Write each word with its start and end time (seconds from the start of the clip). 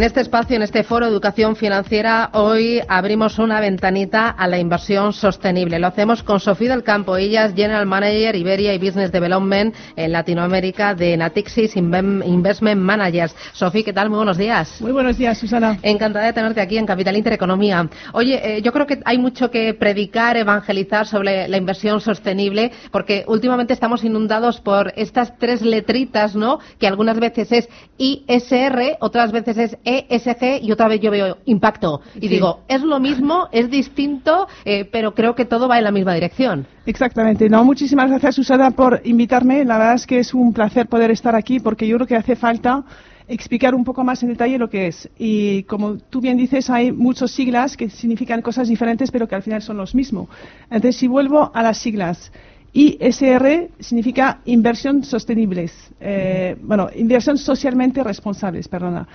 En 0.00 0.04
este 0.04 0.22
espacio, 0.22 0.56
en 0.56 0.62
este 0.62 0.82
foro 0.82 1.06
Educación 1.06 1.56
Financiera, 1.56 2.30
hoy 2.32 2.80
abrimos 2.88 3.38
una 3.38 3.60
ventanita 3.60 4.30
a 4.30 4.48
la 4.48 4.58
inversión 4.58 5.12
sostenible. 5.12 5.78
Lo 5.78 5.88
hacemos 5.88 6.22
con 6.22 6.40
Sofía 6.40 6.70
del 6.70 6.82
Campo. 6.82 7.18
Ella 7.18 7.44
es 7.44 7.54
General 7.54 7.84
Manager 7.84 8.34
Iberia 8.34 8.72
y 8.72 8.78
Business 8.78 9.12
Development 9.12 9.74
en 9.96 10.12
Latinoamérica 10.12 10.94
de 10.94 11.18
Natixis 11.18 11.76
Investment 11.76 12.80
Managers. 12.80 13.36
Sofía, 13.52 13.84
¿qué 13.84 13.92
tal? 13.92 14.08
Muy 14.08 14.16
buenos 14.16 14.38
días. 14.38 14.80
Muy 14.80 14.92
buenos 14.92 15.18
días, 15.18 15.36
Susana. 15.36 15.78
Encantada 15.82 16.24
de 16.24 16.32
tenerte 16.32 16.62
aquí 16.62 16.78
en 16.78 16.86
Capital 16.86 17.18
Intereconomía. 17.18 17.86
Oye, 18.14 18.56
eh, 18.56 18.62
yo 18.62 18.72
creo 18.72 18.86
que 18.86 19.00
hay 19.04 19.18
mucho 19.18 19.50
que 19.50 19.74
predicar, 19.74 20.38
evangelizar 20.38 21.06
sobre 21.06 21.46
la 21.46 21.58
inversión 21.58 22.00
sostenible, 22.00 22.72
porque 22.90 23.26
últimamente 23.28 23.74
estamos 23.74 24.02
inundados 24.02 24.62
por 24.62 24.94
estas 24.96 25.36
tres 25.36 25.60
letritas, 25.60 26.34
¿no? 26.34 26.58
Que 26.78 26.86
algunas 26.86 27.20
veces 27.20 27.52
es 27.52 27.68
ISR, 27.98 28.96
otras 29.00 29.30
veces 29.30 29.58
es 29.58 29.76
ESG 29.98 30.62
y 30.62 30.72
otra 30.72 30.88
vez 30.88 31.00
yo 31.00 31.10
veo 31.10 31.38
impacto. 31.46 32.00
Y 32.20 32.28
digo, 32.28 32.60
es 32.68 32.82
lo 32.82 33.00
mismo, 33.00 33.48
es 33.52 33.70
distinto, 33.70 34.46
eh, 34.64 34.84
pero 34.90 35.14
creo 35.14 35.34
que 35.34 35.44
todo 35.44 35.68
va 35.68 35.78
en 35.78 35.84
la 35.84 35.90
misma 35.90 36.14
dirección. 36.14 36.66
Exactamente. 36.86 37.48
No, 37.48 37.64
muchísimas 37.64 38.08
gracias, 38.10 38.34
Susana, 38.36 38.70
por 38.70 39.00
invitarme. 39.04 39.64
La 39.64 39.78
verdad 39.78 39.94
es 39.94 40.06
que 40.06 40.18
es 40.18 40.34
un 40.34 40.52
placer 40.52 40.86
poder 40.86 41.10
estar 41.10 41.34
aquí 41.34 41.60
porque 41.60 41.86
yo 41.86 41.96
creo 41.96 42.06
que 42.06 42.16
hace 42.16 42.36
falta 42.36 42.84
explicar 43.28 43.76
un 43.76 43.84
poco 43.84 44.02
más 44.02 44.22
en 44.22 44.30
detalle 44.30 44.58
lo 44.58 44.68
que 44.68 44.88
es. 44.88 45.08
Y 45.16 45.62
como 45.64 45.96
tú 45.96 46.20
bien 46.20 46.36
dices, 46.36 46.68
hay 46.68 46.90
muchas 46.90 47.30
siglas 47.30 47.76
que 47.76 47.88
significan 47.88 48.42
cosas 48.42 48.68
diferentes, 48.68 49.10
pero 49.10 49.28
que 49.28 49.36
al 49.36 49.42
final 49.42 49.62
son 49.62 49.76
los 49.76 49.94
mismos. 49.94 50.28
Entonces, 50.64 50.96
si 50.96 51.06
vuelvo 51.06 51.50
a 51.54 51.62
las 51.62 51.78
siglas, 51.78 52.32
ISR 52.72 53.70
significa 53.80 54.40
inversión 54.44 55.02
sostenibles, 55.02 55.72
eh, 56.00 56.56
bueno, 56.60 56.88
inversión 56.94 57.36
socialmente 57.36 58.02
responsables, 58.04 58.68
perdona. 58.68 59.08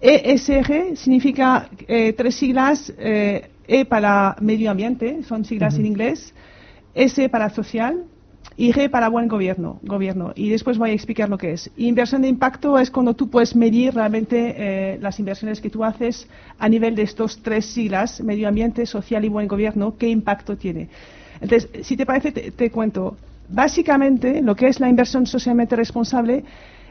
ESG 0.00 0.96
significa 0.96 1.68
eh, 1.88 2.12
tres 2.12 2.34
siglas, 2.34 2.92
eh, 2.98 3.50
E 3.68 3.84
para 3.84 4.36
medio 4.40 4.70
ambiente, 4.70 5.24
son 5.24 5.44
siglas 5.44 5.76
en 5.76 5.86
inglés, 5.86 6.32
S 6.94 7.28
para 7.28 7.50
social 7.50 8.04
y 8.56 8.72
G 8.72 8.88
para 8.88 9.08
buen 9.08 9.26
gobierno, 9.26 9.80
gobierno. 9.82 10.32
Y 10.36 10.50
después 10.50 10.78
voy 10.78 10.90
a 10.90 10.92
explicar 10.92 11.28
lo 11.28 11.36
que 11.36 11.52
es. 11.52 11.68
Inversión 11.76 12.22
de 12.22 12.28
impacto 12.28 12.78
es 12.78 12.92
cuando 12.92 13.14
tú 13.14 13.28
puedes 13.28 13.56
medir 13.56 13.92
realmente 13.92 14.98
las 15.00 15.18
inversiones 15.18 15.60
que 15.60 15.68
tú 15.68 15.82
haces 15.82 16.28
a 16.60 16.68
nivel 16.68 16.94
de 16.94 17.02
estos 17.02 17.42
tres 17.42 17.66
siglas, 17.66 18.20
medio 18.20 18.46
ambiente, 18.46 18.86
social 18.86 19.24
y 19.24 19.28
buen 19.28 19.48
gobierno, 19.48 19.96
qué 19.98 20.08
impacto 20.08 20.56
tiene. 20.56 20.88
Entonces, 21.40 21.68
si 21.86 21.96
te 21.96 22.06
parece, 22.06 22.32
te, 22.32 22.70
cuento. 22.70 23.16
Básicamente, 23.48 24.42
lo 24.42 24.56
que 24.56 24.68
es 24.68 24.80
la 24.80 24.88
inversión 24.88 25.26
socialmente 25.26 25.76
responsable 25.76 26.44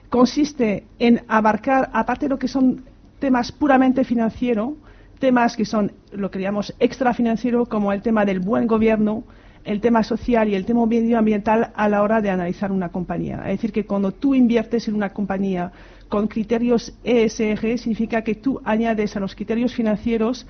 consiste 0.09 0.85
en 0.99 1.21
abarcar, 1.27 1.89
aparte 1.93 2.25
de 2.25 2.29
lo 2.29 2.39
que 2.39 2.47
son 2.47 2.83
temas 3.19 3.51
puramente 3.51 4.03
financieros, 4.03 4.73
temas 5.19 5.55
que 5.55 5.65
son 5.65 5.91
lo 6.11 6.29
que 6.31 6.39
llamamos 6.39 6.73
extrafinanciero, 6.79 7.65
como 7.65 7.93
el 7.93 8.01
tema 8.01 8.25
del 8.25 8.39
buen 8.39 8.67
gobierno, 8.67 9.23
el 9.63 9.81
tema 9.81 10.03
social 10.03 10.47
y 10.49 10.55
el 10.55 10.65
tema 10.65 10.85
medioambiental 10.85 11.71
a 11.75 11.89
la 11.89 12.03
hora 12.03 12.21
de 12.21 12.29
analizar 12.29 12.71
una 12.71 12.89
compañía. 12.89 13.37
Es 13.45 13.57
decir, 13.57 13.71
que 13.71 13.85
cuando 13.85 14.11
tú 14.11 14.35
inviertes 14.35 14.87
en 14.87 14.95
una 14.95 15.11
compañía 15.11 15.71
con 16.07 16.27
criterios 16.27 16.93
ESG, 17.03 17.79
significa 17.79 18.21
que 18.21 18.35
tú 18.35 18.61
añades 18.63 19.15
a 19.15 19.19
los 19.19 19.33
criterios 19.33 19.73
financieros 19.73 20.45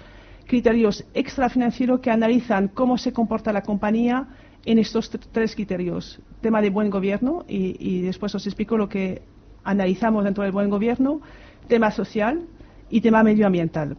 criterios 0.46 1.06
extrafinancieros 1.14 2.00
que 2.00 2.12
analizan 2.12 2.68
cómo 2.68 2.98
se 2.98 3.14
comporta 3.14 3.52
la 3.52 3.64
compañía 3.64 4.28
en 4.66 4.80
estos 4.80 5.10
tres 5.10 5.56
criterios. 5.56 6.20
Tema 6.42 6.62
de 6.62 6.70
buen 6.70 6.90
gobierno, 6.90 7.46
y, 7.48 8.02
después 8.02 8.34
os 8.36 8.46
explico 8.46 8.78
lo 8.78 8.90
que 8.90 9.22
analizamos 9.64 10.24
dentro 10.24 10.44
del 10.44 10.52
buen 10.52 10.70
gobierno, 10.70 11.22
tema 11.68 11.92
social 11.92 12.44
y 12.96 13.02
tema 13.02 13.24
medioambiental. 13.24 13.98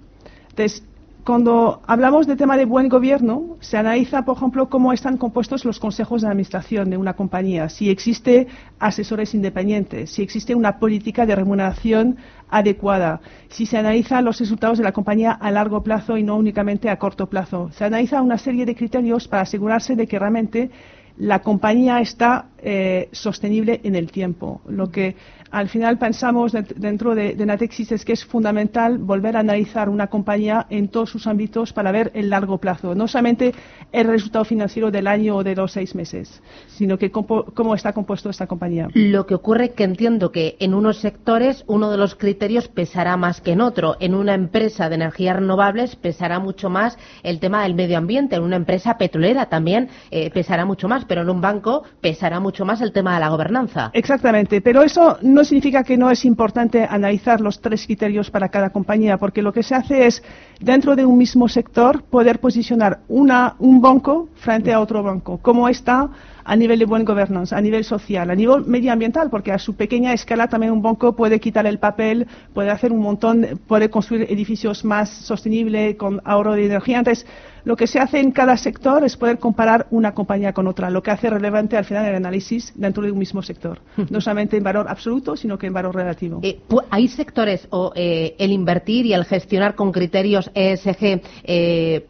Entonces, 0.49 0.83
cuando 1.23 1.83
hablamos 1.87 2.27
de 2.27 2.37
tema 2.37 2.57
de 2.57 2.65
buen 2.65 2.89
gobierno, 2.89 3.57
se 3.61 3.77
analiza, 3.77 4.25
por 4.25 4.39
ejemplo, 4.39 4.71
cómo 4.71 4.93
están 4.93 5.19
compuestos 5.19 5.67
los 5.67 5.79
consejos 5.79 6.23
de 6.23 6.29
administración 6.29 6.89
de 6.89 6.97
una 6.97 7.15
compañía, 7.15 7.69
si 7.69 7.91
existe 7.91 8.47
asesores 8.79 9.35
independientes, 9.35 10.13
si 10.13 10.23
existe 10.23 10.55
una 10.55 10.79
política 10.79 11.27
de 11.27 11.37
remuneración 11.37 12.17
adecuada, 12.49 13.21
si 13.49 13.67
se 13.67 13.77
analizan 13.77 14.25
los 14.25 14.39
resultados 14.39 14.79
de 14.79 14.85
la 14.85 14.93
compañía 14.93 15.33
a 15.33 15.51
largo 15.51 15.83
plazo 15.83 16.17
y 16.17 16.23
no 16.23 16.37
únicamente 16.37 16.89
a 16.89 16.99
corto 16.99 17.27
plazo. 17.27 17.71
Se 17.73 17.85
analiza 17.85 18.23
una 18.23 18.39
serie 18.39 18.65
de 18.65 18.75
criterios 18.75 19.29
para 19.29 19.43
asegurarse 19.43 19.95
de 19.95 20.07
que 20.07 20.19
realmente 20.19 20.71
la 21.19 21.41
compañía 21.41 22.01
está 22.01 22.51
eh, 22.69 23.09
sostenible 23.13 23.81
en 23.85 23.95
el 23.95 24.11
tiempo. 24.11 24.61
Lo 24.67 24.91
que 24.91 25.15
al 25.53 25.69
final 25.69 25.99
pensamos 25.99 26.51
dentro 26.51 27.15
de, 27.15 27.37
Natexis 27.37 27.93
es 27.93 28.05
que 28.05 28.13
es 28.13 28.25
fundamental 28.25 28.99
volver 28.99 29.37
a 29.37 29.41
analizar 29.41 29.89
una 29.89 30.09
compañía 30.09 30.67
en 30.69 30.89
todos 30.89 31.11
sus 31.11 31.29
ámbitos 31.29 31.73
para 31.73 31.93
ver 31.93 32.11
el 32.15 32.29
largo 32.29 32.59
plazo, 32.59 32.97
no 32.97 33.07
solamente 33.07 33.55
el 33.93 34.09
resultado 34.09 34.45
financiero 34.45 34.91
del 34.91 35.07
año 35.07 35.37
o 35.37 35.45
de 35.45 35.55
los 35.55 35.71
seis 35.71 35.95
meses, 35.95 36.43
sino 36.67 36.99
que 36.99 37.13
cómo, 37.13 37.75
está 37.77 37.93
compuesto 37.93 38.31
esta 38.31 38.49
compañía. 38.49 38.89
Lo 38.95 39.27
que 39.27 39.37
ocurre 39.37 39.67
es 39.67 39.71
que 39.71 39.85
entiendo 39.85 40.33
que 40.33 40.57
en 40.59 40.75
unos 40.75 40.99
sectores 40.99 41.63
uno 41.69 41.93
de 41.93 41.99
los 41.99 42.17
criterios 42.17 42.67
pesará 42.67 43.17
más 43.17 43.41
que 43.41 43.53
en 43.53 43.61
otro. 43.61 43.97
En 44.01 44.13
una 44.13 44.35
empresa 44.35 44.89
de 44.89 44.97
energías 44.97 45.37
renovables 45.37 45.95
pesará 45.95 46.41
mucho 46.41 46.69
más 46.69 46.99
el 47.23 47.39
tema 47.39 47.63
del 47.63 47.75
medio 47.75 47.97
ambiente. 47.97 48.35
En 48.35 48.43
una 48.43 48.57
empresa 48.57 48.99
petrolera 48.99 49.47
también 49.47 49.89
eh, 50.11 50.31
pesará 50.31 50.65
mucho 50.65 50.89
más, 50.89 51.05
pero 51.05 51.23
en 51.23 51.31
un 51.31 51.41
banco 51.41 51.85
pesará 52.01 52.41
mucho 52.41 52.56
más 52.65 52.81
el 52.81 52.93
tema 52.93 53.15
de 53.15 53.21
la 53.21 53.29
gobernanza. 53.29 53.91
Exactamente, 53.93 54.61
pero 54.61 54.83
eso 54.83 55.19
no 55.23 55.45
significa 55.45 55.85
que 55.85 55.97
no 55.97 56.11
es 56.11 56.25
importante 56.25 56.87
analizar 56.89 57.41
los 57.41 57.61
tres 57.61 57.85
criterios 57.87 58.31
para 58.31 58.49
cada 58.49 58.71
compañía, 58.71 59.19
porque 59.19 59.43
lo 59.43 59.53
que 59.53 59.63
se 59.63 59.75
hace 59.75 60.07
es, 60.07 60.23
dentro 60.61 60.97
de 60.97 61.05
un 61.05 61.19
mismo 61.19 61.49
sector, 61.49 62.03
poder 62.05 62.41
posicionar 62.41 63.01
una, 63.09 63.57
un 63.59 63.81
banco 63.81 64.29
frente 64.37 64.73
a 64.73 64.81
otro 64.81 65.03
banco. 65.03 65.39
¿Cómo 65.43 65.69
está 65.69 66.11
a 66.47 66.55
nivel 66.55 66.79
de 66.79 66.85
buen 66.85 67.05
governance, 67.05 67.55
a 67.55 67.61
nivel 67.61 67.85
social, 67.85 68.31
a 68.31 68.35
nivel 68.35 68.65
medioambiental, 68.67 69.29
porque 69.31 69.51
a 69.51 69.59
su 69.59 69.75
pequeña 69.75 70.13
escala 70.13 70.49
también 70.49 70.73
un 70.73 70.81
banco 70.81 71.15
puede 71.15 71.41
quitar 71.41 71.67
el 71.67 71.79
papel, 71.79 72.27
puede 72.55 72.71
hacer 72.71 72.93
un 72.93 73.01
montón, 73.01 73.61
puede 73.67 73.91
construir 73.91 74.27
edificios 74.31 74.85
más 74.85 75.11
sostenibles 75.11 75.97
con 75.97 76.23
ahorro 76.25 76.55
de 76.55 76.67
energía. 76.67 76.99
Entonces, 76.99 77.27
lo 77.67 77.77
que 77.77 77.89
se 77.89 77.99
hace 77.99 78.21
en 78.21 78.31
cada 78.31 78.57
sector 78.57 79.05
es 79.05 79.17
poder 79.17 79.41
comparar 79.41 79.89
una 79.91 80.15
compañía 80.15 80.53
con 80.53 80.69
otra, 80.69 80.89
lo 80.89 81.03
que 81.03 81.11
hace 81.11 81.29
relevante 81.29 81.77
al 81.77 81.85
final 81.85 82.07
el 82.07 82.15
análisis 82.15 82.73
dentro 82.77 83.03
de 83.03 83.11
un 83.11 83.19
mismo 83.19 83.43
sector, 83.43 83.81
no 84.09 84.21
solamente 84.21 84.57
en 84.57 84.63
valor 84.63 84.87
absoluto, 84.89 85.37
sino 85.37 85.59
que 85.59 85.67
en 85.67 85.73
valor 85.73 85.97
relativo. 85.97 86.39
Eh, 86.45 86.61
¿Hay 86.91 87.09
sectores 87.09 87.67
o 87.71 87.93
eh, 87.97 88.37
el 88.39 88.53
invertir 88.53 89.05
y 89.07 89.15
el 89.15 89.25
gestionar 89.25 89.75
con 89.75 89.91
criterios 89.91 90.49
ESG 90.55 91.21
eh, 91.43 92.07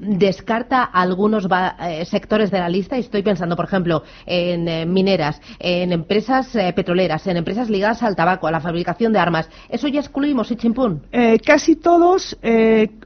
descarta 0.00 0.82
algunos 0.82 1.46
eh, 1.80 2.04
sectores 2.06 2.50
de 2.50 2.58
la 2.58 2.68
lista 2.68 2.96
y 2.96 3.00
estoy 3.00 3.22
pensando, 3.22 3.54
por 3.54 3.66
ejemplo, 3.66 4.02
en 4.24 4.66
eh, 4.66 4.86
mineras, 4.86 5.40
en 5.58 5.92
empresas 5.92 6.54
eh, 6.56 6.72
petroleras, 6.74 7.26
en 7.26 7.36
empresas 7.36 7.68
ligadas 7.68 8.02
al 8.02 8.16
tabaco, 8.16 8.46
a 8.46 8.50
la 8.50 8.60
fabricación 8.60 9.12
de 9.12 9.18
armas. 9.18 9.48
¿Eso 9.68 9.88
ya 9.88 10.00
excluimos 10.00 10.50
y 10.50 10.56
chimpún? 10.56 11.02
casi 11.44 11.76
todos 11.76 12.36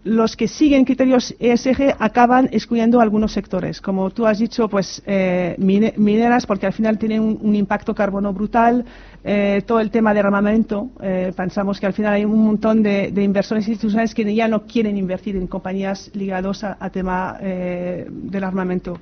los 0.04 0.36
que 0.36 0.48
siguen 0.48 0.84
criterios 0.84 1.34
ESG 1.38 1.96
acaban 1.98 2.48
excluyendo 2.52 3.00
algunos 3.00 3.32
sectores. 3.32 3.80
Como 3.80 4.10
tú 4.10 4.26
has 4.26 4.38
dicho, 4.38 4.68
pues 4.68 5.02
mineras, 5.58 6.46
porque 6.46 6.66
al 6.66 6.72
final 6.72 6.98
tienen 6.98 7.38
un 7.40 7.54
impacto 7.54 7.94
carbono 7.94 8.32
brutal, 8.32 8.84
eh, 9.26 9.62
todo 9.66 9.80
el 9.80 9.90
tema 9.90 10.12
de 10.12 10.20
armamento. 10.20 10.90
Eh, 11.02 11.32
pensamos 11.34 11.80
que 11.80 11.86
al 11.86 11.94
final 11.94 12.12
hay 12.12 12.26
un 12.26 12.44
montón 12.44 12.82
de, 12.82 13.08
inversores 13.16 13.66
institucionales 13.66 14.14
que 14.14 14.34
ya 14.34 14.48
no 14.48 14.66
quieren 14.66 14.98
invertir 14.98 15.34
en 15.36 15.46
compañías 15.46 16.10
ligadas 16.12 16.62
a, 16.62 16.90
tema 16.90 17.38
eh, 17.40 18.06
del 18.10 18.44
armamento. 18.44 18.98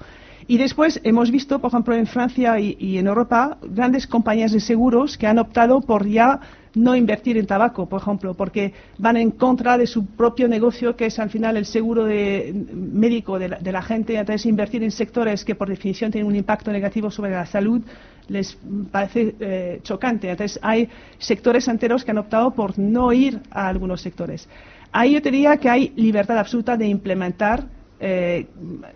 Y 0.46 0.58
después 0.58 1.00
hemos 1.04 1.30
visto, 1.30 1.58
por 1.60 1.68
ejemplo, 1.68 1.94
en 1.94 2.06
Francia 2.06 2.58
y, 2.58 2.98
en 2.98 3.06
Europa, 3.06 3.58
grandes 3.62 4.06
compañías 4.06 4.52
de 4.52 4.60
seguros 4.60 5.16
que 5.16 5.26
han 5.26 5.38
optado 5.38 5.80
por 5.80 6.06
ya 6.06 6.40
no 6.74 6.96
invertir 6.96 7.36
en 7.36 7.46
tabaco, 7.46 7.86
por 7.86 8.00
ejemplo, 8.00 8.34
porque 8.34 8.72
van 8.98 9.16
en 9.18 9.30
contra 9.30 9.76
de 9.76 9.86
su 9.86 10.06
propio 10.06 10.48
negocio, 10.48 10.96
que 10.96 11.06
es 11.06 11.18
al 11.18 11.28
final 11.28 11.56
el 11.56 11.66
seguro 11.66 12.06
médico 12.06 13.38
de 13.38 13.72
la, 13.72 13.82
gente. 13.82 14.16
Entonces, 14.16 14.46
invertir 14.46 14.82
en 14.82 14.90
sectores 14.90 15.44
que 15.44 15.54
por 15.54 15.68
definición 15.68 16.10
tienen 16.10 16.28
un 16.28 16.36
impacto 16.36 16.72
negativo 16.72 17.10
sobre 17.10 17.32
la 17.32 17.46
salud 17.46 17.82
les 18.28 18.56
parece 18.90 19.34
eh, 19.40 19.80
chocante. 19.82 20.30
Entonces, 20.30 20.58
hay 20.62 20.88
sectores 21.18 21.68
enteros 21.68 22.04
que 22.04 22.12
han 22.12 22.18
optado 22.18 22.52
por 22.52 22.78
no 22.78 23.12
ir 23.12 23.40
a 23.50 23.68
algunos 23.68 24.00
sectores. 24.00 24.48
Ahí 24.92 25.12
yo 25.12 25.20
diría 25.20 25.56
que 25.56 25.68
hay 25.68 25.92
libertad 25.96 26.38
absoluta 26.38 26.76
de 26.76 26.86
implementar 26.86 27.64
eh, 28.04 28.46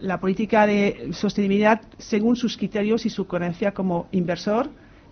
la 0.01 0.19
política 0.19 0.67
de 0.67 1.11
sostenibilidad 1.13 1.81
según 1.97 2.35
sus 2.35 2.57
criterios 2.57 3.07
y 3.07 3.11
su 3.11 3.27
coherencia 3.27 3.73
como 3.73 4.09
inversor 4.11 4.69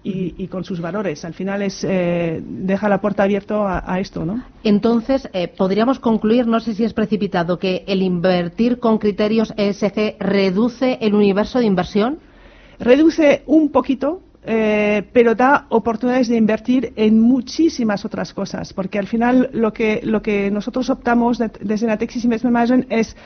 y, 0.06 0.48
con 0.48 0.64
sus 0.64 0.82
valores. 0.82 1.24
Al 1.24 1.32
final 1.32 1.62
es 1.62 1.82
eh, 1.82 2.42
deja 2.44 2.90
la 2.90 3.00
puerta 3.00 3.22
abierta 3.22 3.82
a, 3.90 4.00
esto, 4.00 4.26
¿no? 4.26 4.44
Entonces 4.62 5.30
podríamos 5.56 5.98
concluir, 5.98 6.46
no 6.46 6.60
sé 6.60 6.74
si 6.74 6.84
es 6.84 6.92
precipitado, 6.92 7.58
que 7.58 7.84
el 7.86 8.02
invertir 8.02 8.80
con 8.80 8.98
criterios 8.98 9.54
ESG 9.56 10.16
reduce 10.18 10.98
el 11.00 11.14
universo 11.14 11.58
de 11.58 11.64
inversión. 11.64 12.18
Reduce 12.78 13.44
un 13.46 13.70
poquito, 13.70 14.20
eh, 14.46 15.04
pero 15.14 15.34
da 15.34 15.64
oportunidades 15.70 16.28
de 16.28 16.36
invertir 16.36 16.92
en 16.96 17.18
muchísimas 17.18 18.04
otras 18.04 18.34
cosas, 18.34 18.74
porque 18.74 18.98
al 18.98 19.06
final 19.06 19.48
lo 19.54 19.72
que, 19.72 20.00
lo 20.04 20.20
que 20.20 20.50
nosotros 20.50 20.90
optamos 20.90 21.38
desde 21.38 21.86
Natexis 21.86 22.24
Investment 22.24 22.52
Management 22.52 22.86
es 22.90 23.16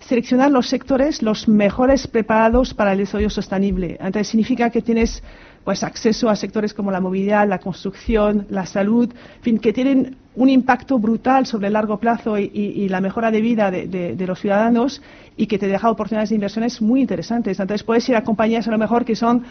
seleccionar 0.00 0.50
los 0.50 0.68
sectores 0.68 1.22
los 1.22 1.48
mejores 1.48 2.06
preparados 2.06 2.74
para 2.74 2.92
el 2.92 2.98
desarrollo 2.98 3.30
sostenible. 3.30 3.96
Entonces 4.00 4.28
significa 4.28 4.70
que 4.70 4.82
tienes 4.82 5.22
pues 5.64 5.82
acceso 5.82 6.28
a 6.28 6.36
sectores 6.36 6.74
como 6.74 6.90
la 6.90 7.00
movilidad, 7.00 7.48
la 7.48 7.58
construcción, 7.58 8.46
la 8.50 8.66
salud, 8.66 9.10
en 9.36 9.42
fin, 9.42 9.58
que 9.58 9.72
tienen 9.72 10.16
un 10.36 10.50
impacto 10.50 10.98
brutal 10.98 11.46
sobre 11.46 11.68
el 11.68 11.72
largo 11.72 11.98
plazo 11.98 12.38
y, 12.38 12.88
la 12.88 13.00
mejora 13.00 13.30
de 13.30 13.40
vida 13.40 13.70
de, 13.70 14.24
los 14.26 14.40
ciudadanos 14.40 15.00
y 15.36 15.46
que 15.46 15.58
te 15.58 15.66
deja 15.66 15.90
oportunidades 15.90 16.30
de 16.30 16.34
inversiones 16.34 16.82
muy 16.82 17.00
interesantes. 17.00 17.58
Entonces 17.58 17.84
puedes 17.84 18.06
ir 18.08 18.16
a 18.16 18.24
compañías 18.24 18.68
a 18.68 18.70
lo 18.70 18.78
mejor 18.78 19.04
que 19.04 19.16
son 19.16 19.44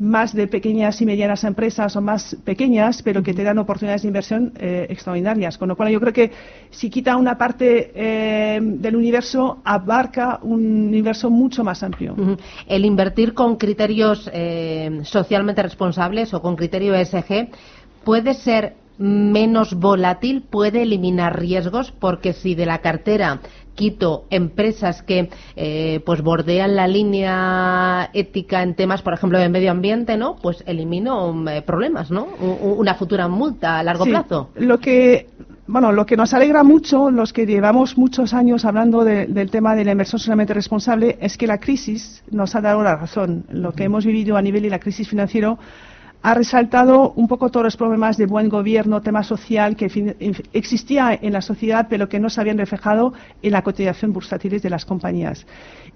más 0.00 0.34
de 0.34 0.48
pequeñas 0.48 1.00
y 1.02 1.06
medianas 1.06 1.44
empresas 1.44 1.94
o 1.94 2.00
más 2.00 2.36
pequeñas, 2.42 3.02
pero 3.02 3.22
que 3.22 3.34
te 3.34 3.44
dan 3.44 3.58
oportunidades 3.58 4.02
de 4.02 4.08
inversión 4.08 4.52
eh, 4.58 4.86
extraordinarias. 4.88 5.58
Con 5.58 5.68
lo 5.68 5.76
cual, 5.76 5.90
yo 5.90 6.00
creo 6.00 6.12
que 6.12 6.32
si 6.70 6.88
quita 6.88 7.16
una 7.16 7.36
parte 7.36 7.92
eh, 7.94 8.58
del 8.60 8.96
universo, 8.96 9.60
abarca 9.62 10.40
un 10.42 10.88
universo 10.88 11.30
mucho 11.30 11.62
más 11.62 11.82
amplio. 11.82 12.16
El 12.66 12.84
invertir 12.86 13.34
con 13.34 13.56
criterios 13.56 14.28
eh, 14.32 15.00
socialmente 15.04 15.62
responsables 15.62 16.32
o 16.32 16.40
con 16.40 16.56
criterio 16.56 16.94
ESG 16.94 17.50
puede 18.02 18.32
ser 18.34 18.76
menos 18.96 19.74
volátil, 19.74 20.42
puede 20.42 20.82
eliminar 20.82 21.38
riesgos, 21.38 21.90
porque 21.90 22.32
si 22.32 22.54
de 22.54 22.66
la 22.66 22.78
cartera 22.78 23.40
quito 23.80 24.26
empresas 24.28 25.02
que 25.02 25.30
eh, 25.56 26.02
pues 26.04 26.20
bordean 26.20 26.76
la 26.76 26.86
línea 26.86 28.10
ética 28.12 28.62
en 28.62 28.74
temas, 28.74 29.00
por 29.00 29.14
ejemplo, 29.14 29.38
de 29.38 29.48
medio 29.48 29.70
ambiente, 29.70 30.18
¿no? 30.18 30.36
Pues 30.36 30.62
elimino 30.66 31.50
eh, 31.50 31.62
problemas, 31.62 32.10
¿no? 32.10 32.28
una 32.60 32.94
futura 32.94 33.26
multa 33.26 33.78
a 33.78 33.82
largo 33.82 34.04
plazo. 34.04 34.50
Lo 34.56 34.78
que 34.78 35.28
bueno, 35.66 35.92
lo 35.92 36.04
que 36.04 36.16
nos 36.16 36.34
alegra 36.34 36.62
mucho, 36.62 37.10
los 37.10 37.32
que 37.32 37.46
llevamos 37.46 37.96
muchos 37.96 38.34
años 38.34 38.64
hablando 38.64 39.04
del 39.04 39.50
tema 39.50 39.76
de 39.76 39.84
la 39.84 39.92
inversión 39.92 40.18
socialmente 40.18 40.52
responsable, 40.52 41.16
es 41.20 41.38
que 41.38 41.46
la 41.46 41.58
crisis 41.58 42.24
nos 42.30 42.56
ha 42.56 42.60
dado 42.60 42.82
la 42.82 42.96
razón. 42.96 43.44
Lo 43.50 43.72
que 43.72 43.84
hemos 43.84 44.04
vivido 44.04 44.36
a 44.36 44.42
nivel 44.42 44.64
de 44.64 44.70
la 44.70 44.80
crisis 44.80 45.08
financiera 45.08 45.56
ha 46.22 46.34
resaltado 46.34 47.12
un 47.12 47.28
poco 47.28 47.50
todos 47.50 47.64
los 47.64 47.76
problemas 47.76 48.16
de 48.16 48.26
buen 48.26 48.48
gobierno, 48.48 49.00
tema 49.00 49.22
social 49.22 49.74
que 49.76 49.86
existía 50.52 51.18
en 51.20 51.32
la 51.32 51.40
sociedad, 51.40 51.86
pero 51.88 52.08
que 52.08 52.20
no 52.20 52.28
se 52.28 52.40
habían 52.40 52.58
reflejado 52.58 53.14
en 53.42 53.52
la 53.52 53.62
cotización 53.62 54.12
bursátil 54.12 54.60
de 54.60 54.70
las 54.70 54.84
compañías. 54.84 55.46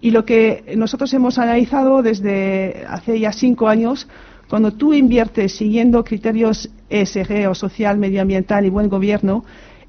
Y 0.01 0.11
lo 0.11 0.25
que 0.25 0.75
nosotros 0.77 1.13
hemos 1.13 1.39
analizado 1.39 2.03
desde 2.03 2.85
hace 2.89 3.21
ya 3.21 3.33
cinco 3.33 3.69
años, 3.69 4.09
cuando 4.49 4.73
tú 4.73 4.95
inviertes 4.95 5.57
siguiendo 5.57 6.05
criterios 6.05 6.71
ESG 6.89 7.49
o 7.49 7.55
social, 7.55 7.99
medioambiental 7.99 8.65
y 8.65 8.71
buen 8.71 8.89
gobierno, 8.89 9.45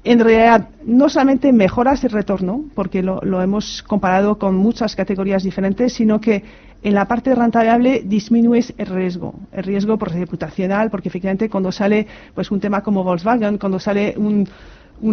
en 0.06 0.20
realidad 0.20 0.68
no 0.84 1.08
solamente 1.08 1.52
mejoras 1.52 2.04
el 2.04 2.10
retorno, 2.10 2.64
porque 2.74 3.02
lo, 3.02 3.42
hemos 3.42 3.82
comparado 3.82 4.38
con 4.38 4.54
muchas 4.54 4.94
categorías 4.94 5.42
diferentes, 5.42 5.94
sino 5.94 6.20
que 6.20 6.44
en 6.86 6.94
la 6.94 7.08
parte 7.08 7.34
rentable 7.34 8.02
disminuyes 8.04 8.72
el 8.78 8.86
riesgo, 8.86 9.34
el 9.50 9.64
riesgo 9.64 9.98
por 9.98 10.12
reputacional, 10.12 10.88
porque 10.88 11.08
efectivamente 11.08 11.50
cuando 11.50 11.72
sale 11.72 12.06
pues 12.32 12.52
un 12.52 12.60
tema 12.60 12.80
como 12.80 13.02
Volkswagen, 13.02 13.58
cuando 13.58 13.80
sale 13.80 14.14
un, 14.16 14.46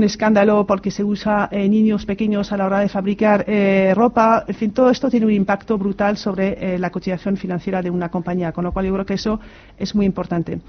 escándalo 0.04 0.68
porque 0.68 0.92
se 0.92 1.04
usa 1.04 1.50
en 1.52 1.72
niños 1.72 2.06
pequeños 2.06 2.52
a 2.52 2.58
la 2.58 2.68
hora 2.68 2.80
de 2.81 2.90
fabricar 2.90 3.46
eh, 3.48 3.92
ropa, 3.96 4.46
en 4.48 4.54
fin, 4.54 4.72
todo 4.72 4.92
esto 4.92 5.10
tiene 5.10 5.25
un 5.25 5.31
impacto 5.31 5.80
brutal 5.80 6.16
sobre 6.16 6.75
eh, 6.75 6.78
la 6.78 6.92
cotización 6.92 7.38
financiera 7.38 7.81
de 7.81 7.90
una 7.90 8.10
compañía, 8.10 8.52
con 8.52 8.66
lo 8.66 8.72
cual 8.72 8.86
yo 8.86 8.94
creo 8.94 9.06
que 9.08 9.16
eso 9.16 9.40
es 9.75 9.96
muy 9.96 10.06
importante. 10.06 10.60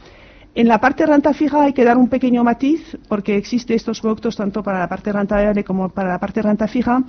En 0.56 0.68
la 0.68 0.78
parte 0.78 1.04
renta 1.04 1.34
fija 1.34 1.64
hay 1.64 1.72
que 1.72 1.84
dar 1.84 1.96
un 1.96 2.08
pequeño 2.08 2.44
matiz, 2.44 2.96
porque 3.08 3.36
existen 3.36 3.74
estos 3.74 4.00
productos 4.00 4.36
tanto 4.36 4.62
para 4.62 4.78
la 4.78 4.88
parte 4.88 5.12
renta 5.12 5.34
variable 5.34 5.64
como 5.64 5.88
para 5.88 6.08
la 6.10 6.18
parte 6.20 6.40
renta 6.40 6.68
fija. 6.68 7.02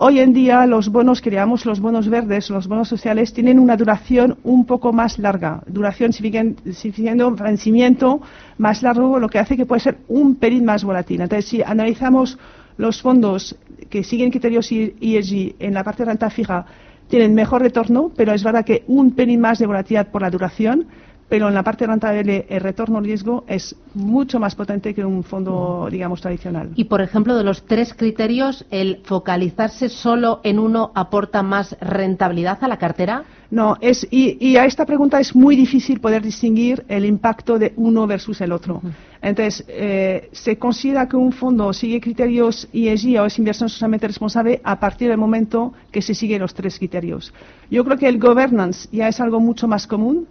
Hoy 0.00 0.20
en 0.20 0.32
día 0.32 0.64
los 0.64 0.90
bonos 0.90 1.20
que 1.20 1.28
llamamos 1.28 1.66
los 1.66 1.80
bonos 1.80 2.08
verdes, 2.08 2.50
los 2.50 2.68
bonos 2.68 2.88
sociales, 2.88 3.32
tienen 3.32 3.58
una 3.58 3.76
duración 3.76 4.38
un 4.44 4.64
poco 4.64 4.92
más 4.92 5.18
larga. 5.18 5.60
Duración 5.66 6.12
significando 6.12 7.32
vencimiento 7.32 8.20
más 8.58 8.84
largo, 8.84 9.18
lo 9.18 9.28
que 9.28 9.40
hace 9.40 9.56
que 9.56 9.66
puede 9.66 9.80
ser 9.80 9.98
un 10.06 10.36
pelín 10.36 10.64
más 10.64 10.84
volátil. 10.84 11.20
Entonces, 11.20 11.50
si 11.50 11.62
analizamos 11.62 12.38
los 12.76 13.02
fondos 13.02 13.56
que 13.90 14.04
siguen 14.04 14.30
criterios 14.30 14.70
ESG 14.70 15.56
en 15.58 15.74
la 15.74 15.82
parte 15.82 16.04
renta 16.04 16.30
fija, 16.30 16.64
tienen 17.08 17.34
mejor 17.34 17.62
retorno, 17.62 18.12
pero 18.16 18.32
es 18.32 18.44
verdad 18.44 18.64
que 18.64 18.84
un 18.86 19.16
pelín 19.16 19.40
más 19.40 19.58
de 19.58 19.66
volatilidad 19.66 20.12
por 20.12 20.22
la 20.22 20.30
duración 20.30 20.86
pero 21.28 21.48
en 21.48 21.54
la 21.54 21.62
parte 21.62 21.86
rentable 21.86 22.46
el 22.48 22.60
retorno 22.60 23.00
riesgo 23.00 23.44
es 23.46 23.76
mucho 23.94 24.40
más 24.40 24.54
potente 24.54 24.94
que 24.94 25.04
un 25.04 25.22
fondo, 25.22 25.88
digamos, 25.90 26.20
tradicional. 26.20 26.70
Y, 26.74 26.84
por 26.84 27.02
ejemplo, 27.02 27.36
de 27.36 27.44
los 27.44 27.64
tres 27.66 27.92
criterios, 27.94 28.64
¿el 28.70 29.02
focalizarse 29.04 29.88
solo 29.88 30.40
en 30.42 30.58
uno 30.58 30.90
aporta 30.94 31.42
más 31.42 31.76
rentabilidad 31.80 32.58
a 32.62 32.68
la 32.68 32.78
cartera? 32.78 33.24
No, 33.50 33.76
es, 33.80 34.06
y, 34.10 34.56
a 34.56 34.66
esta 34.66 34.84
pregunta 34.84 35.20
es 35.20 35.34
muy 35.34 35.56
difícil 35.56 36.00
poder 36.00 36.22
distinguir 36.22 36.84
el 36.88 37.04
impacto 37.04 37.58
de 37.58 37.72
uno 37.76 38.06
versus 38.06 38.40
el 38.40 38.52
otro. 38.52 38.82
Entonces, 39.20 39.64
eh, 39.68 40.28
se 40.32 40.58
considera 40.58 41.08
que 41.08 41.16
un 41.16 41.32
fondo 41.32 41.72
sigue 41.72 42.00
criterios 42.00 42.68
ESG 42.72 43.20
o 43.20 43.26
es 43.26 43.38
inversión 43.38 43.68
socialmente 43.68 44.06
responsable 44.06 44.60
a 44.62 44.78
partir 44.78 45.08
del 45.08 45.18
momento 45.18 45.72
que 45.90 46.02
se 46.02 46.14
siguen 46.14 46.40
los 46.40 46.54
tres 46.54 46.78
criterios. 46.78 47.32
Yo 47.70 47.84
creo 47.84 47.96
que 47.96 48.08
el 48.08 48.18
governance 48.18 48.88
ya 48.92 49.08
es 49.08 49.18
algo 49.18 49.40
mucho 49.40 49.66
más 49.66 49.86
común 49.86 50.26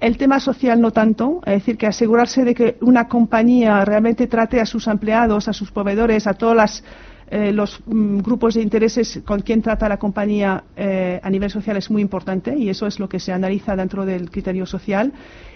el 0.00 0.18
tema 0.18 0.40
social 0.40 0.80
no 0.80 0.90
tanto, 0.90 1.40
es 1.46 1.54
decir, 1.54 1.78
que 1.78 1.86
asegurarse 1.86 2.44
de 2.44 2.54
que 2.54 2.76
una 2.80 3.08
compañía 3.08 3.84
realmente 3.84 4.26
trate 4.26 4.60
a 4.60 4.66
sus 4.66 4.86
empleados, 4.86 5.48
a 5.48 5.52
sus 5.52 5.70
proveedores, 5.70 6.26
a 6.26 6.34
todos 6.34 6.82
eh, 7.28 7.50
los 7.52 7.80
mm, 7.86 8.18
grupos 8.18 8.54
de 8.54 8.62
intereses 8.62 9.20
con 9.24 9.40
quien 9.40 9.60
trata 9.60 9.88
la 9.88 9.96
compañía 9.96 10.62
eh, 10.76 11.18
a 11.20 11.28
nivel 11.28 11.50
social 11.50 11.76
es 11.76 11.90
muy 11.90 12.00
importante 12.00 12.56
y 12.56 12.68
eso 12.68 12.86
es 12.86 13.00
lo 13.00 13.08
que 13.08 13.18
se 13.18 13.32
analiza 13.32 13.74
dentro 13.74 14.06
del 14.06 14.30
criterio 14.30 14.64
social 14.64 15.12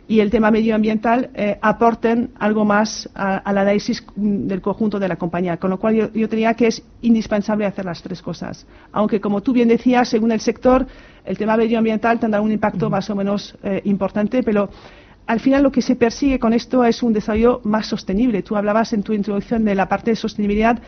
y 0.08 0.18
el 0.18 0.30
tema 0.32 0.50
medioambiental 0.50 1.30
eh, 1.34 1.58
aporten 1.62 2.30
algo 2.40 2.64
más 2.64 3.08
al 3.14 3.58
análisis 3.58 4.04
del 4.16 4.60
conjunto 4.60 4.98
de 4.98 5.06
la 5.06 5.14
compañía. 5.14 5.58
Con 5.58 5.70
lo 5.70 5.78
cual 5.78 5.94
yo, 5.94 6.12
yo 6.12 6.26
diría 6.26 6.54
que 6.54 6.66
es 6.66 6.82
indispensable 7.02 7.64
hacer 7.66 7.84
las 7.84 8.02
tres 8.02 8.20
cosas. 8.20 8.66
Aunque, 8.90 9.20
como 9.20 9.40
tú 9.40 9.52
bien 9.52 9.68
decías, 9.68 10.08
según 10.08 10.32
el 10.32 10.40
sector, 10.40 10.88
el 11.24 11.38
tema 11.38 11.56
medioambiental 11.56 12.18
tendrá 12.18 12.40
un 12.40 12.52
impacto 12.52 12.90
más 12.90 13.08
o 13.10 13.16
menos 13.16 13.56
eh, 13.62 13.80
importante, 13.84 14.42
pero 14.42 14.70
al 15.26 15.40
final 15.40 15.62
lo 15.62 15.70
que 15.70 15.82
se 15.82 15.96
persigue 15.96 16.38
con 16.38 16.52
esto 16.52 16.84
es 16.84 17.02
un 17.02 17.12
desarrollo 17.12 17.60
más 17.64 17.86
sostenible. 17.86 18.42
Tú 18.42 18.56
hablabas 18.56 18.92
en 18.92 19.02
tu 19.02 19.12
introducción 19.12 19.64
de 19.64 19.74
la 19.74 19.88
parte 19.88 20.10
de 20.10 20.16
sostenibilidad. 20.16 20.80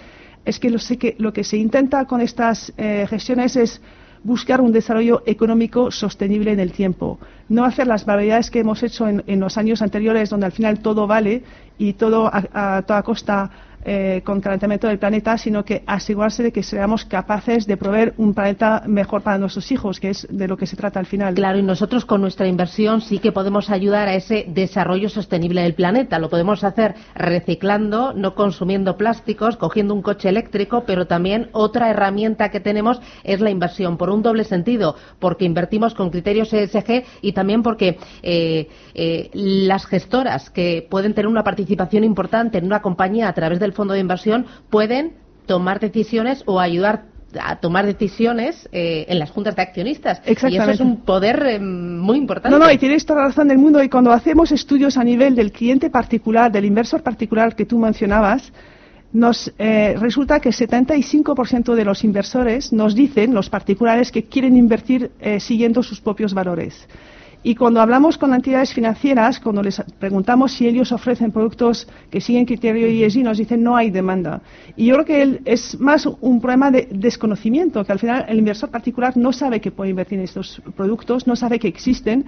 Es 0.44 0.58
que 0.58 0.70
lo, 0.70 0.78
que, 0.98 1.14
lo 1.18 1.32
que 1.32 1.44
se 1.44 1.56
intenta 1.56 2.06
con 2.06 2.20
estas 2.20 2.72
eh, 2.76 3.06
gestiones 3.08 3.54
es 3.54 3.80
buscar 4.24 4.60
un 4.60 4.72
desarrollo 4.72 5.22
económico 5.26 5.90
sostenible 5.90 6.52
en 6.52 6.60
el 6.60 6.72
tiempo. 6.72 7.18
No 7.48 7.64
hacer 7.64 7.86
las 7.86 8.04
barbaridades 8.04 8.50
que 8.50 8.60
hemos 8.60 8.82
hecho 8.82 9.08
en, 9.08 9.40
los 9.40 9.56
años 9.58 9.82
anteriores, 9.82 10.30
donde 10.30 10.46
al 10.46 10.52
final 10.52 10.80
todo 10.80 11.06
vale 11.06 11.42
y 11.78 11.92
todo 11.92 12.30
a 12.32 12.82
toda 12.82 13.02
costa 13.02 13.50
eh, 13.84 14.22
con 14.24 14.40
calentamiento 14.40 14.88
del 14.88 14.98
planeta, 14.98 15.36
sino 15.38 15.64
que 15.64 15.82
asegurarse 15.86 16.42
de 16.42 16.52
que 16.52 16.62
seamos 16.62 17.04
capaces 17.04 17.66
de 17.66 17.76
proveer 17.76 18.14
un 18.16 18.34
planeta 18.34 18.84
mejor 18.86 19.22
para 19.22 19.38
nuestros 19.38 19.72
hijos, 19.72 19.98
que 19.98 20.10
es 20.10 20.26
de 20.30 20.48
lo 20.48 20.56
que 20.56 20.66
se 20.66 20.76
trata 20.76 21.00
al 21.00 21.06
final. 21.06 21.34
Claro, 21.34 21.58
y 21.58 21.62
nosotros 21.62 22.04
con 22.04 22.20
nuestra 22.20 22.46
inversión 22.46 23.00
sí 23.00 23.18
que 23.18 23.32
podemos 23.32 23.70
ayudar 23.70 24.08
a 24.08 24.14
ese 24.14 24.44
desarrollo 24.48 25.08
sostenible 25.08 25.62
del 25.62 25.74
planeta. 25.74 26.18
Lo 26.18 26.30
podemos 26.30 26.64
hacer 26.64 26.94
reciclando, 27.14 28.12
no 28.14 28.34
consumiendo 28.34 28.96
plásticos, 28.96 29.56
cogiendo 29.56 29.94
un 29.94 30.02
coche 30.02 30.28
eléctrico, 30.28 30.84
pero 30.86 31.06
también 31.06 31.48
otra 31.52 31.90
herramienta 31.90 32.50
que 32.50 32.60
tenemos 32.60 33.00
es 33.24 33.40
la 33.40 33.50
inversión, 33.50 33.96
por 33.96 34.10
un 34.10 34.22
doble 34.22 34.44
sentido, 34.44 34.96
porque 35.18 35.44
invertimos 35.44 35.94
con 35.94 36.10
criterios 36.10 36.52
ESG 36.52 37.04
y 37.20 37.32
también 37.32 37.62
porque 37.62 37.98
eh, 38.22 38.68
eh, 38.94 39.30
las 39.32 39.86
gestoras 39.86 40.50
que 40.50 40.86
pueden 40.88 41.14
tener 41.14 41.26
una 41.26 41.44
participación 41.44 42.04
importante 42.04 42.58
en 42.58 42.64
una 42.64 42.82
compañía 42.82 43.28
a 43.28 43.32
través 43.32 43.58
del 43.58 43.71
fondo 43.72 43.94
de 43.94 44.00
inversión 44.00 44.46
pueden 44.70 45.14
tomar 45.46 45.80
decisiones 45.80 46.42
o 46.46 46.60
ayudar 46.60 47.12
a 47.40 47.56
tomar 47.56 47.86
decisiones 47.86 48.68
eh, 48.72 49.06
en 49.08 49.18
las 49.18 49.30
juntas 49.30 49.56
de 49.56 49.62
accionistas. 49.62 50.20
Y 50.26 50.32
eso 50.32 50.70
es 50.70 50.80
un 50.80 51.02
poder 51.02 51.42
eh, 51.46 51.58
muy 51.58 52.18
importante. 52.18 52.56
No, 52.56 52.64
no, 52.64 52.70
y 52.70 52.78
tienes 52.78 53.06
toda 53.06 53.20
la 53.20 53.28
razón 53.28 53.48
del 53.48 53.58
mundo. 53.58 53.82
Y 53.82 53.88
cuando 53.88 54.12
hacemos 54.12 54.52
estudios 54.52 54.96
a 54.96 55.04
nivel 55.04 55.34
del 55.34 55.52
cliente 55.52 55.90
particular, 55.90 56.52
del 56.52 56.64
inversor 56.64 57.02
particular 57.02 57.54
que 57.54 57.64
tú 57.64 57.78
mencionabas, 57.78 58.52
nos 59.12 59.52
eh, 59.58 59.94
resulta 59.98 60.40
que 60.40 60.50
75% 60.50 61.74
de 61.74 61.84
los 61.84 62.02
inversores 62.04 62.72
nos 62.72 62.94
dicen, 62.94 63.34
los 63.34 63.50
particulares, 63.50 64.10
que 64.10 64.24
quieren 64.24 64.56
invertir 64.56 65.10
siguiendo 65.38 65.82
sus 65.82 66.00
propios 66.00 66.32
valores. 66.34 66.86
Y 67.44 67.56
cuando 67.56 67.80
hablamos 67.80 68.18
con 68.18 68.32
entidades 68.32 68.72
financieras, 68.72 69.40
cuando 69.40 69.62
les 69.62 69.82
preguntamos 69.98 70.52
si 70.52 70.68
ellos 70.68 70.92
ofrecen 70.92 71.32
productos 71.32 71.88
que 72.10 72.20
siguen 72.20 72.46
criterio 72.46 72.86
ESG, 72.86 73.22
nos 73.24 73.38
dicen 73.38 73.62
no 73.62 73.76
hay 73.76 73.90
demanda. 73.90 74.42
Y 74.76 74.86
yo 74.86 74.94
creo 74.94 75.04
que 75.04 75.40
es 75.44 75.78
más 75.80 76.06
un 76.06 76.40
problema 76.40 76.70
de 76.70 76.88
desconocimiento, 76.90 77.84
que 77.84 77.92
al 77.92 77.98
final 77.98 78.24
el 78.28 78.38
inversor 78.38 78.70
particular 78.70 79.16
no 79.16 79.32
sabe 79.32 79.60
que 79.60 79.72
puede 79.72 79.90
invertir 79.90 80.18
en 80.18 80.24
estos 80.24 80.62
productos, 80.76 81.26
no 81.26 81.34
sabe 81.34 81.58
que 81.58 81.68
existen, 81.68 82.26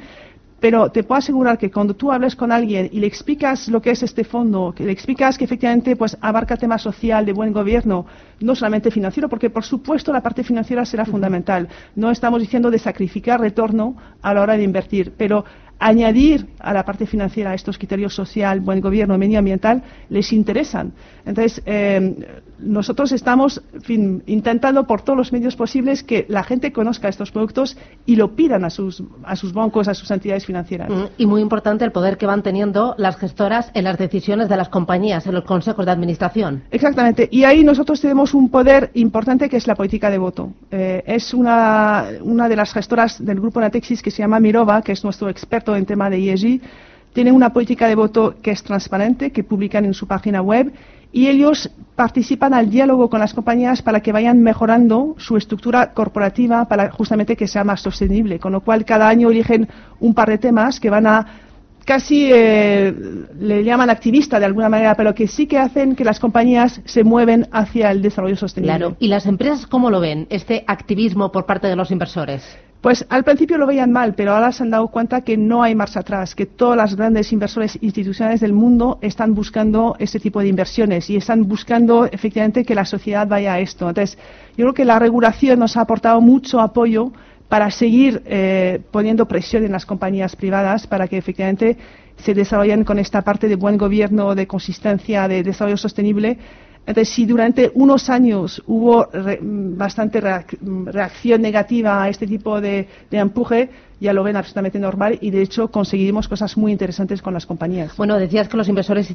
pero 0.64 0.90
te 0.90 1.02
puedo 1.02 1.18
asegurar 1.18 1.58
que 1.58 1.70
cuando 1.70 1.94
tú 1.94 2.10
hables 2.10 2.34
con 2.34 2.50
alguien 2.50 2.88
y 2.90 2.98
le 2.98 3.06
explicas 3.06 3.68
lo 3.68 3.82
que 3.82 3.90
es 3.90 4.02
este 4.02 4.24
fondo, 4.24 4.72
que 4.74 4.86
le 4.86 4.92
explicas 4.92 5.36
que 5.36 5.44
efectivamente 5.44 5.94
pues 5.94 6.16
abarca 6.22 6.56
temas 6.56 6.80
social, 6.80 7.26
de 7.26 7.34
buen 7.34 7.52
gobierno, 7.52 8.06
no 8.40 8.54
solamente 8.54 8.90
financiero, 8.90 9.28
porque 9.28 9.50
por 9.50 9.62
supuesto 9.62 10.10
la 10.10 10.22
parte 10.22 10.42
financiera 10.42 10.86
será 10.86 11.04
fundamental. 11.04 11.68
No 11.94 12.10
estamos 12.10 12.40
diciendo 12.40 12.70
de 12.70 12.78
sacrificar 12.78 13.40
retorno 13.40 13.94
a 14.22 14.32
la 14.32 14.40
hora 14.40 14.56
de 14.56 14.62
invertir, 14.62 15.12
pero 15.18 15.44
añadir 15.78 16.46
a 16.58 16.72
la 16.72 16.84
parte 16.84 17.06
financiera 17.06 17.54
estos 17.54 17.78
criterios 17.78 18.14
social, 18.14 18.60
buen 18.60 18.80
gobierno, 18.80 19.18
medioambiental, 19.18 19.82
les 20.08 20.32
interesan. 20.32 20.92
Entonces, 21.26 21.62
eh, 21.66 22.14
nosotros 22.58 23.12
estamos 23.12 23.62
intentando 24.26 24.86
por 24.86 25.02
todos 25.02 25.16
los 25.16 25.32
medios 25.32 25.56
posibles 25.56 26.02
que 26.02 26.24
la 26.28 26.44
gente 26.44 26.72
conozca 26.72 27.08
estos 27.08 27.30
productos 27.30 27.76
y 28.06 28.16
lo 28.16 28.34
pidan 28.34 28.64
a 28.64 28.70
sus, 28.70 29.02
a 29.24 29.36
sus 29.36 29.52
bancos, 29.52 29.88
a 29.88 29.94
sus 29.94 30.10
entidades 30.10 30.46
financieras. 30.46 30.88
Mm, 30.88 31.04
y 31.18 31.26
muy 31.26 31.42
importante 31.42 31.84
el 31.84 31.92
poder 31.92 32.16
que 32.16 32.26
van 32.26 32.42
teniendo 32.42 32.94
las 32.98 33.16
gestoras 33.16 33.70
en 33.74 33.84
las 33.84 33.98
decisiones 33.98 34.48
de 34.48 34.56
las 34.56 34.68
compañías, 34.68 35.26
en 35.26 35.34
los 35.34 35.44
consejos 35.44 35.84
de 35.84 35.92
administración. 35.92 36.62
Exactamente. 36.70 37.28
Y 37.30 37.44
ahí 37.44 37.64
nosotros 37.64 38.00
tenemos 38.00 38.34
un 38.34 38.48
poder 38.48 38.90
importante 38.94 39.48
que 39.48 39.56
es 39.56 39.66
la 39.66 39.74
política 39.74 40.10
de 40.10 40.18
voto. 40.18 40.52
Eh, 40.70 41.02
es 41.06 41.34
una, 41.34 42.04
una 42.22 42.48
de 42.48 42.56
las 42.56 42.72
gestoras 42.72 43.24
del 43.24 43.40
grupo 43.40 43.60
Natexis 43.60 44.02
que 44.02 44.10
se 44.10 44.22
llama 44.22 44.40
Mirova, 44.40 44.82
que 44.82 44.92
es 44.92 45.04
nuestro 45.04 45.28
experto 45.28 45.73
en 45.76 45.86
tema 45.86 46.10
de 46.10 46.32
ESG. 46.32 46.60
Tiene 47.12 47.32
una 47.32 47.52
política 47.52 47.86
de 47.86 47.94
voto 47.94 48.36
que 48.42 48.50
es 48.50 48.62
transparente, 48.62 49.30
que 49.30 49.44
publican 49.44 49.84
en 49.84 49.94
su 49.94 50.06
página 50.06 50.42
web 50.42 50.72
y 51.14 51.28
ellos 51.28 51.70
participan 51.94 52.54
al 52.54 52.70
diálogo 52.70 53.08
con 53.08 53.20
las 53.20 53.34
compañías 53.34 53.82
para 53.82 54.00
que 54.00 54.10
vayan 54.10 54.42
mejorando 54.42 55.14
su 55.16 55.36
estructura 55.36 55.92
corporativa 55.92 56.64
para 56.64 56.90
justamente 56.90 57.36
que 57.36 57.46
sea 57.46 57.62
más 57.62 57.82
sostenible. 57.82 58.40
Con 58.40 58.50
lo 58.50 58.62
cual, 58.62 58.84
cada 58.84 59.08
año 59.08 59.30
eligen 59.30 59.68
un 60.00 60.12
par 60.12 60.28
de 60.28 60.38
temas 60.38 60.80
que 60.80 60.90
van 60.90 61.06
a 61.06 61.26
casi 61.84 62.30
eh, 62.32 62.92
le 63.38 63.62
llaman 63.62 63.90
activista 63.90 64.40
de 64.40 64.46
alguna 64.46 64.68
manera, 64.68 64.96
pero 64.96 65.14
que 65.14 65.28
sí 65.28 65.46
que 65.46 65.58
hacen 65.58 65.94
que 65.94 66.02
las 66.02 66.18
compañías 66.18 66.80
se 66.84 67.04
mueven 67.04 67.46
hacia 67.52 67.92
el 67.92 68.02
desarrollo 68.02 68.36
sostenible. 68.36 68.76
Claro. 68.76 68.96
¿Y 68.98 69.06
las 69.08 69.26
empresas 69.26 69.66
cómo 69.66 69.90
lo 69.90 70.00
ven, 70.00 70.26
este 70.30 70.64
activismo 70.66 71.30
por 71.30 71.46
parte 71.46 71.68
de 71.68 71.76
los 71.76 71.92
inversores? 71.92 72.42
Pues 72.84 73.06
al 73.08 73.24
principio 73.24 73.56
lo 73.56 73.66
veían 73.66 73.92
mal, 73.92 74.12
pero 74.12 74.34
ahora 74.34 74.52
se 74.52 74.62
han 74.62 74.68
dado 74.68 74.88
cuenta 74.88 75.22
que 75.22 75.38
no 75.38 75.62
hay 75.62 75.74
marcha 75.74 76.00
atrás, 76.00 76.34
que 76.34 76.44
todas 76.44 76.76
las 76.76 76.94
grandes 76.96 77.32
inversores 77.32 77.78
institucionales 77.80 78.42
del 78.42 78.52
mundo 78.52 78.98
están 79.00 79.34
buscando 79.34 79.96
ese 79.98 80.20
tipo 80.20 80.40
de 80.40 80.48
inversiones 80.48 81.08
y 81.08 81.16
están 81.16 81.48
buscando 81.48 82.04
efectivamente 82.04 82.62
que 82.62 82.74
la 82.74 82.84
sociedad 82.84 83.26
vaya 83.26 83.54
a 83.54 83.60
esto. 83.60 83.88
Entonces, 83.88 84.18
yo 84.54 84.66
creo 84.66 84.74
que 84.74 84.84
la 84.84 84.98
regulación 84.98 85.60
nos 85.60 85.78
ha 85.78 85.80
aportado 85.80 86.20
mucho 86.20 86.60
apoyo 86.60 87.10
para 87.48 87.70
seguir 87.70 88.20
eh, 88.26 88.82
poniendo 88.90 89.26
presión 89.26 89.64
en 89.64 89.72
las 89.72 89.86
compañías 89.86 90.36
privadas 90.36 90.86
para 90.86 91.08
que 91.08 91.16
efectivamente 91.16 91.78
se 92.18 92.34
desarrollen 92.34 92.84
con 92.84 92.98
esta 92.98 93.22
parte 93.22 93.48
de 93.48 93.56
buen 93.56 93.78
gobierno, 93.78 94.34
de 94.34 94.46
consistencia, 94.46 95.26
de 95.26 95.42
desarrollo 95.42 95.78
sostenible 95.78 96.36
entonces, 96.86 97.14
si 97.14 97.24
durante 97.24 97.70
unos 97.74 98.10
años 98.10 98.62
hubo 98.66 99.08
bastante 99.40 100.20
reacción 100.20 101.40
negativa 101.40 102.02
a 102.02 102.08
este 102.10 102.26
tipo 102.26 102.60
de 102.60 102.86
empuje, 103.10 103.70
ya 104.00 104.12
lo 104.12 104.22
ven 104.22 104.36
absolutamente 104.36 104.78
normal 104.78 105.18
y 105.20 105.30
de 105.30 105.42
hecho 105.42 105.68
conseguimos 105.68 106.28
cosas 106.28 106.56
muy 106.56 106.72
interesantes 106.72 107.22
con 107.22 107.34
las 107.34 107.46
compañías. 107.46 107.96
Bueno, 107.96 108.18
decías 108.18 108.48
que 108.48 108.56
los 108.56 108.68
inversores 108.68 109.08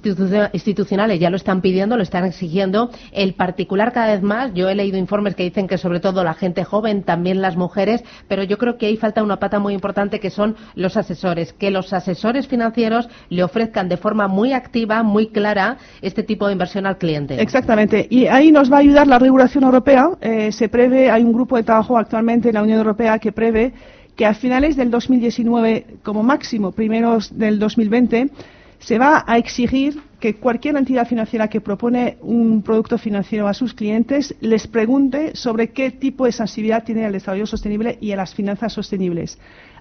institucionales 0.53 1.19
ya 1.19 1.29
lo 1.29 1.37
están 1.37 1.61
pidiendo, 1.61 1.97
lo 1.97 2.03
están 2.03 2.25
exigiendo. 2.25 2.89
El 3.11 3.33
particular 3.33 3.91
cada 3.91 4.13
vez 4.13 4.21
más, 4.21 4.53
yo 4.53 4.69
he 4.69 4.75
leído 4.75 4.97
informes 4.97 5.35
que 5.35 5.43
dicen 5.43 5.67
que 5.67 5.77
sobre 5.77 5.99
todo 5.99 6.23
la 6.23 6.33
gente 6.33 6.63
joven, 6.63 7.03
también 7.03 7.41
las 7.41 7.55
mujeres, 7.55 8.03
pero 8.27 8.43
yo 8.43 8.57
creo 8.57 8.77
que 8.77 8.87
ahí 8.87 8.97
falta 8.97 9.23
una 9.23 9.37
pata 9.37 9.59
muy 9.59 9.73
importante 9.73 10.19
que 10.19 10.29
son 10.29 10.55
los 10.75 10.97
asesores, 10.97 11.53
que 11.53 11.71
los 11.71 11.93
asesores 11.93 12.47
financieros 12.47 13.09
le 13.29 13.43
ofrezcan 13.43 13.89
de 13.89 13.97
forma 13.97 14.27
muy 14.27 14.53
activa, 14.53 15.03
muy 15.03 15.27
clara, 15.27 15.77
este 16.01 16.23
tipo 16.23 16.47
de 16.47 16.53
inversión 16.53 16.85
al 16.85 16.97
cliente. 16.97 17.41
Exactamente. 17.41 18.07
Y 18.09 18.27
ahí 18.27 18.51
nos 18.51 18.71
va 18.71 18.77
a 18.77 18.79
ayudar 18.79 19.07
la 19.07 19.19
regulación 19.19 19.63
europea. 19.63 20.09
Eh, 20.21 20.51
se 20.51 20.69
prevé, 20.69 21.09
hay 21.09 21.23
un 21.23 21.33
grupo 21.33 21.57
de 21.57 21.63
trabajo 21.63 21.97
actualmente 21.97 22.49
en 22.49 22.55
la 22.55 22.63
Unión 22.63 22.77
Europea 22.77 23.19
que 23.19 23.31
prevé 23.31 23.73
que 24.19 24.25
a 24.25 24.33
finales 24.33 24.75
del 24.75 24.91
2019, 24.91 25.99
como 26.03 26.23
máximo 26.23 26.73
primeros 26.73 27.31
del 27.39 27.57
2020, 27.57 28.29
se 28.77 28.99
va 28.99 29.23
a 29.25 29.37
exigir 29.37 30.01
que 30.19 30.35
cualquier 30.35 30.75
entidad 30.75 31.07
financiera 31.07 31.47
que 31.47 31.61
propone 31.61 32.17
un 32.19 32.61
producto 32.61 32.97
financiero 32.97 33.47
a 33.47 33.53
sus 33.53 33.73
clientes 33.73 34.35
les 34.41 34.67
pregunte 34.67 35.37
sobre 35.37 35.69
qué 35.69 35.91
tipo 35.91 36.25
de 36.25 36.33
sensibilidad 36.33 36.83
tiene 36.83 37.05
el 37.05 37.13
desarrollo 37.13 37.45
sostenible 37.45 37.97
y 38.01 38.11
a 38.11 38.17
las 38.17 38.35
finanzas 38.35 38.73
sostenibles. 38.73 39.39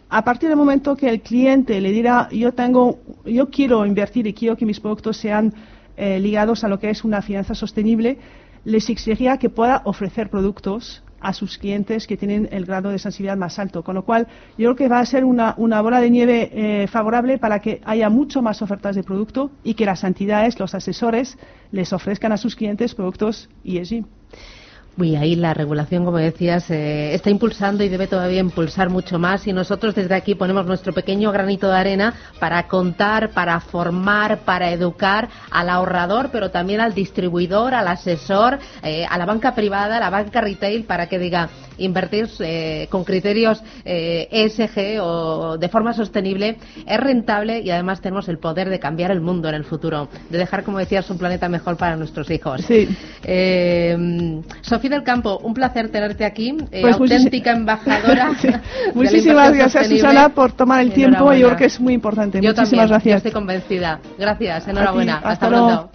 A 0.09 0.23
partir 0.23 0.49
del 0.49 0.57
momento 0.57 0.95
que 0.95 1.09
el 1.09 1.21
cliente 1.21 1.81
le 1.81 1.91
dirá 1.91 2.29
yo 2.31 2.53
tengo, 2.53 3.01
yo 3.25 3.51
quiero 3.51 3.85
invertir 3.87 4.29
y 4.29 4.35
quiero 4.35 4.57
que 4.57 4.65
mis 4.65 4.79
productos 4.79 5.17
sean 5.17 5.53
eh, 5.97 6.21
ligados 6.21 6.63
a 6.63 6.69
lo 6.69 6.79
que 6.79 6.91
es 6.91 7.03
una 7.03 7.23
finanza 7.23 7.57
sostenible, 7.57 8.19
les 8.65 8.89
exigiría 8.89 9.37
que 9.39 9.51
pueda 9.51 9.83
ofrecer 9.85 10.31
productos 10.31 11.03
a 11.21 11.33
sus 11.33 11.59
clientes 11.59 12.07
que 12.07 12.17
tienen 12.17 12.49
el 12.53 12.65
grado 12.65 12.91
de 12.91 12.99
sensibilidad 12.99 13.37
más 13.37 13.59
alto. 13.59 13.83
Con 13.83 13.95
lo 13.95 14.05
cual, 14.05 14.27
yo 14.57 14.69
creo 14.69 14.77
que 14.77 14.89
va 14.89 15.01
a 15.01 15.07
ser 15.07 15.25
una, 15.25 15.55
bola 15.57 16.01
de 16.01 16.11
nieve 16.11 16.51
eh, 16.53 16.87
favorable 16.87 17.39
para 17.39 17.61
que 17.61 17.81
haya 17.85 18.09
mucho 18.09 18.43
más 18.43 18.63
ofertas 18.63 18.97
de 18.97 19.03
producto 19.03 19.51
y 19.65 19.75
que 19.75 19.87
las 19.87 20.05
entidades, 20.05 20.59
los 20.59 20.75
asesores, 20.75 21.39
les 21.73 21.93
ofrezcan 21.93 22.33
a 22.33 22.37
sus 22.37 22.57
clientes 22.57 22.95
productos 22.95 23.49
ESG. 23.65 24.05
Y 25.01 25.15
ahí 25.15 25.37
la 25.37 25.55
regulación, 25.55 26.05
como 26.05 26.19
decías, 26.19 26.71
eh, 26.71 27.15
está 27.15 27.31
impulsando 27.31 27.85
y 27.85 27.89
debe 27.89 28.09
todavía 28.09 28.41
impulsar 28.41 28.91
mucho 28.91 29.19
más. 29.19 29.47
Y 29.47 29.53
nosotros 29.53 29.95
desde 29.95 30.15
aquí 30.15 30.35
ponemos 30.35 30.67
nuestro 30.67 30.93
pequeño 30.93 31.31
granito 31.31 31.69
de 31.69 31.77
arena 31.77 32.15
para 32.41 32.67
contar, 32.67 33.31
para 33.31 33.61
formar, 33.61 34.41
para 34.41 34.71
educar 34.71 35.29
al 35.51 35.71
ahorrador, 35.71 36.31
pero 36.33 36.51
también 36.51 36.81
al 36.81 36.95
distribuidor, 36.95 37.75
al 37.75 37.87
asesor, 37.87 38.59
eh, 38.83 39.07
a 39.09 39.19
la 39.19 39.27
banca 39.27 39.55
privada, 39.55 39.99
a 39.99 40.01
la 40.01 40.11
banca 40.11 40.41
retail, 40.41 40.85
para 40.85 41.09
que 41.09 41.19
diga 41.19 41.49
invertir 41.79 42.29
eh, 42.41 42.87
con 42.91 43.05
criterios 43.05 43.63
ESG 43.85 45.01
o 45.01 45.57
de 45.59 45.69
forma 45.69 45.93
sostenible 45.93 46.57
es 46.87 47.01
rentable 47.01 47.61
y 47.61 47.71
además 47.71 48.01
tenemos 48.01 48.29
el 48.29 48.39
poder 48.39 48.69
de 48.69 48.79
cambiar 48.79 49.11
el 49.11 49.21
mundo 49.21 49.49
en 49.49 49.55
el 49.55 49.65
futuro, 49.65 50.09
de 50.29 50.39
dejar, 50.39 50.65
como 50.65 50.79
decías, 50.79 51.09
un 51.11 51.19
planeta 51.19 51.49
mejor 51.49 51.77
para 51.77 51.97
nuestros 51.97 52.31
hijos. 52.31 52.63
Sí. 52.63 52.89
Sofía 54.63 54.91
del 54.91 55.03
Campo, 55.03 55.39
un 55.39 55.55
placer 55.55 55.91
tenerte 55.91 56.25
aquí, 56.25 56.57
eh, 56.71 56.81
pues 56.83 56.97
auténtica 56.97 57.53
embajadora. 57.53 58.33
Muchísimas 58.95 59.53
gracias, 59.53 59.89
Susana, 59.89 60.29
por 60.31 60.53
tomar 60.53 60.83
el 60.83 60.93
tiempo. 60.93 61.33
Yo 61.33 61.47
creo 61.47 61.57
que 61.57 61.67
es 61.67 61.81
muy 61.81 61.95
importante. 61.95 62.39
Yo 62.41 62.51
Muchísimas 62.51 62.69
también, 62.69 62.89
gracias. 62.89 63.17
estoy 63.19 63.33
convencida. 63.33 64.01
Gracias, 64.19 64.69
enhorabuena. 64.69 65.19
Hasta, 65.19 65.49
pronto. 65.49 65.91